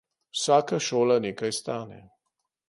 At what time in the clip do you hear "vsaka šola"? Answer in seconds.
0.37-1.19